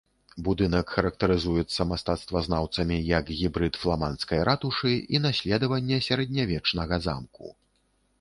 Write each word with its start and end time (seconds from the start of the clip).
Будынак 0.45 0.91
характарызуецца 0.93 1.85
мастацтвазнаўцамі 1.89 2.97
як 3.09 3.29
гібрыд 3.41 3.77
фламандскай 3.81 4.39
ратушы 4.49 4.93
і 5.17 5.21
наследавання 5.27 6.01
сярэднявечнага 6.07 6.95
замку. 7.05 7.53